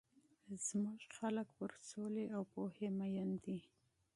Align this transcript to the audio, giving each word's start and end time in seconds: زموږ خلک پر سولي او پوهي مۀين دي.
زموږ 0.65 1.01
خلک 1.17 1.47
پر 1.57 1.71
سولي 1.89 2.25
او 2.35 2.41
پوهي 2.53 2.87
مۀين 2.99 3.31
دي. 3.43 3.59